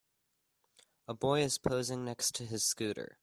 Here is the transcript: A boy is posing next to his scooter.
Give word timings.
A 1.07 1.13
boy 1.13 1.41
is 1.43 1.59
posing 1.59 2.03
next 2.03 2.33
to 2.33 2.43
his 2.47 2.63
scooter. 2.63 3.19